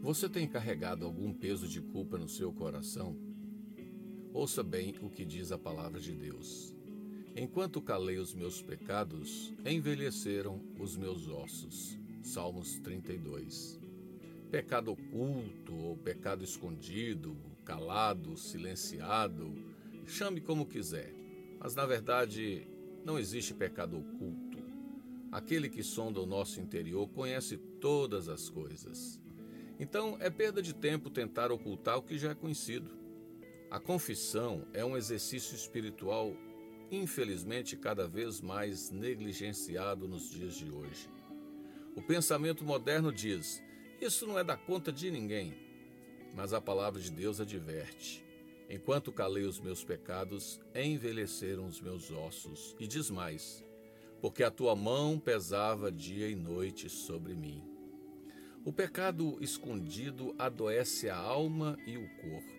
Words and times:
Você 0.00 0.28
tem 0.28 0.46
carregado 0.46 1.04
algum 1.04 1.32
peso 1.32 1.66
de 1.66 1.80
culpa 1.80 2.16
no 2.16 2.28
seu 2.28 2.52
coração? 2.52 3.16
Ouça 4.32 4.62
bem 4.62 4.94
o 5.02 5.10
que 5.10 5.24
diz 5.24 5.50
a 5.50 5.58
palavra 5.58 5.98
de 5.98 6.12
Deus. 6.12 6.72
Enquanto 7.34 7.82
calei 7.82 8.16
os 8.16 8.32
meus 8.32 8.62
pecados, 8.62 9.52
envelheceram 9.66 10.62
os 10.78 10.96
meus 10.96 11.26
ossos. 11.26 11.98
Salmos 12.22 12.78
32. 12.78 13.80
Pecado 14.52 14.92
oculto 14.92 15.74
ou 15.74 15.96
pecado 15.96 16.44
escondido, 16.44 17.36
calado, 17.64 18.36
silenciado, 18.36 19.52
chame 20.06 20.40
como 20.40 20.64
quiser, 20.64 21.12
mas 21.58 21.74
na 21.74 21.84
verdade 21.84 22.68
não 23.04 23.18
existe 23.18 23.52
pecado 23.52 23.98
oculto. 23.98 24.58
Aquele 25.32 25.68
que 25.68 25.82
sonda 25.82 26.20
o 26.20 26.26
nosso 26.26 26.60
interior 26.60 27.08
conhece 27.08 27.58
todas 27.80 28.28
as 28.28 28.48
coisas. 28.48 29.20
Então 29.78 30.16
é 30.20 30.28
perda 30.28 30.60
de 30.60 30.74
tempo 30.74 31.08
tentar 31.08 31.52
ocultar 31.52 31.98
o 31.98 32.02
que 32.02 32.18
já 32.18 32.30
é 32.30 32.34
conhecido. 32.34 32.90
A 33.70 33.78
confissão 33.78 34.66
é 34.72 34.84
um 34.84 34.96
exercício 34.96 35.54
espiritual, 35.54 36.34
infelizmente, 36.90 37.76
cada 37.76 38.08
vez 38.08 38.40
mais 38.40 38.90
negligenciado 38.90 40.08
nos 40.08 40.30
dias 40.30 40.54
de 40.54 40.70
hoje. 40.70 41.08
O 41.94 42.02
pensamento 42.02 42.64
moderno 42.64 43.12
diz: 43.12 43.62
isso 44.00 44.26
não 44.26 44.38
é 44.38 44.44
da 44.44 44.56
conta 44.56 44.92
de 44.92 45.10
ninguém. 45.10 45.54
Mas 46.34 46.52
a 46.52 46.60
palavra 46.60 47.00
de 47.00 47.10
Deus 47.10 47.40
adverte: 47.40 48.24
enquanto 48.70 49.12
calei 49.12 49.44
os 49.44 49.60
meus 49.60 49.84
pecados, 49.84 50.60
envelheceram 50.74 51.66
os 51.66 51.80
meus 51.80 52.10
ossos. 52.10 52.74
E 52.78 52.86
diz 52.86 53.10
mais: 53.10 53.64
porque 54.20 54.42
a 54.42 54.50
tua 54.50 54.74
mão 54.74 55.18
pesava 55.18 55.90
dia 55.90 56.28
e 56.28 56.34
noite 56.34 56.88
sobre 56.88 57.34
mim. 57.34 57.77
O 58.68 58.72
pecado 58.72 59.38
escondido 59.40 60.34
adoece 60.38 61.08
a 61.08 61.16
alma 61.16 61.78
e 61.86 61.96
o 61.96 62.06
corpo. 62.16 62.52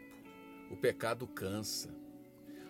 O 0.72 0.76
pecado 0.76 1.28
cansa. 1.28 1.96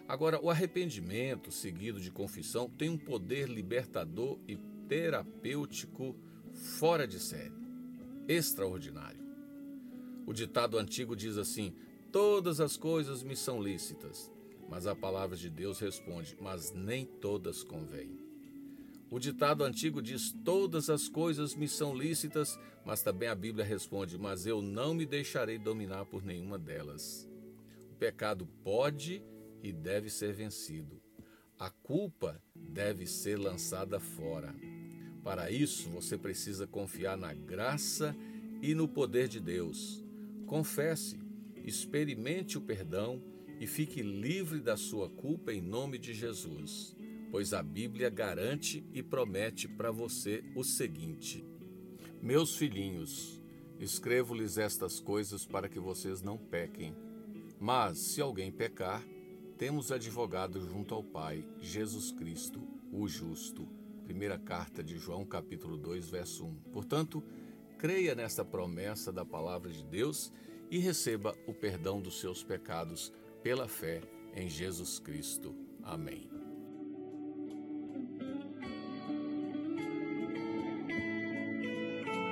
Agora, 0.09 0.43
o 0.43 0.49
arrependimento 0.49 1.49
seguido 1.49 2.01
de 2.01 2.11
confissão 2.11 2.69
tem 2.69 2.89
um 2.89 2.97
poder 2.97 3.47
libertador 3.47 4.37
e 4.45 4.57
terapêutico 4.89 6.17
fora 6.51 7.07
de 7.07 7.17
série, 7.17 7.55
extraordinário. 8.27 9.23
O 10.27 10.33
ditado 10.33 10.77
antigo 10.77 11.15
diz 11.15 11.37
assim: 11.37 11.73
Todas 12.11 12.59
as 12.59 12.75
coisas 12.75 13.23
me 13.23 13.37
são 13.37 13.63
lícitas, 13.63 14.29
mas 14.67 14.85
a 14.85 14.93
palavra 14.93 15.37
de 15.37 15.49
Deus 15.49 15.79
responde: 15.79 16.35
Mas 16.41 16.73
nem 16.73 17.05
todas 17.05 17.63
convêm. 17.63 18.28
O 19.11 19.17
ditado 19.17 19.63
antigo 19.63 20.01
diz: 20.01 20.31
Todas 20.45 20.89
as 20.89 21.09
coisas 21.09 21.55
me 21.55 21.67
são 21.67 21.95
lícitas, 21.95 22.59
mas 22.85 23.01
também 23.01 23.27
a 23.27 23.35
Bíblia 23.35 23.65
responde: 23.65 24.17
Mas 24.17 24.45
eu 24.45 24.61
não 24.61 24.93
me 24.93 25.05
deixarei 25.05 25.57
dominar 25.57 26.05
por 26.05 26.23
nenhuma 26.23 26.59
delas. 26.59 27.27
O 27.91 27.95
pecado 27.95 28.47
pode 28.63 29.23
e 29.63 29.73
deve 29.73 30.09
ser 30.09 30.33
vencido. 30.33 31.01
A 31.57 31.69
culpa 31.69 32.41
deve 32.55 33.07
ser 33.07 33.37
lançada 33.37 33.99
fora. 33.99 34.55
Para 35.23 35.51
isso, 35.51 35.89
você 35.89 36.17
precisa 36.17 36.67
confiar 36.67 37.17
na 37.17 37.33
graça 37.33 38.15
e 38.61 38.73
no 38.75 38.87
poder 38.87 39.27
de 39.27 39.39
Deus. 39.39 40.03
Confesse, 40.45 41.19
experimente 41.65 42.57
o 42.57 42.61
perdão 42.61 43.21
e 43.59 43.67
fique 43.67 44.01
livre 44.01 44.61
da 44.61 44.77
sua 44.77 45.09
culpa 45.09 45.51
em 45.51 45.61
nome 45.61 45.97
de 45.97 46.13
Jesus 46.13 46.95
pois 47.31 47.53
a 47.53 47.61
Bíblia 47.61 48.09
garante 48.09 48.83
e 48.93 49.01
promete 49.03 49.67
para 49.67 49.91
você 49.91 50.43
o 50.55 50.63
seguinte: 50.63 51.45
Meus 52.21 52.55
filhinhos, 52.55 53.41
escrevo-lhes 53.79 54.57
estas 54.57 54.99
coisas 54.99 55.45
para 55.45 55.69
que 55.69 55.79
vocês 55.79 56.21
não 56.21 56.37
pequem. 56.37 56.95
Mas, 57.59 57.97
se 57.97 58.21
alguém 58.21 58.51
pecar, 58.51 59.05
temos 59.57 59.91
advogado 59.91 60.61
junto 60.61 60.95
ao 60.95 61.03
Pai, 61.03 61.45
Jesus 61.59 62.11
Cristo, 62.11 62.61
o 62.91 63.07
justo. 63.07 63.67
Primeira 64.05 64.39
carta 64.39 64.83
de 64.83 64.97
João, 64.97 65.25
capítulo 65.25 65.77
2, 65.77 66.09
verso 66.09 66.45
1. 66.45 66.55
Portanto, 66.71 67.23
creia 67.77 68.15
nesta 68.15 68.43
promessa 68.43 69.11
da 69.11 69.25
palavra 69.25 69.71
de 69.71 69.83
Deus 69.83 70.31
e 70.71 70.79
receba 70.79 71.35
o 71.45 71.53
perdão 71.53 72.01
dos 72.01 72.19
seus 72.19 72.43
pecados 72.43 73.11
pela 73.43 73.67
fé 73.67 74.01
em 74.33 74.47
Jesus 74.47 74.99
Cristo. 74.99 75.55
Amém. 75.83 76.38